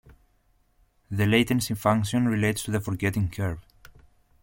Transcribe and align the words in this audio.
The 1.11 1.27
latency 1.27 1.75
function 1.75 2.27
relates 2.27 2.63
to 2.63 2.71
the 2.71 2.81
forgetting 2.81 3.29
curve. 3.29 3.59